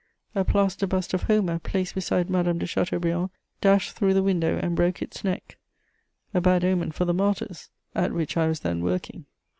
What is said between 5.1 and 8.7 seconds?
neck: a bad omen for the Martyrs, at which I was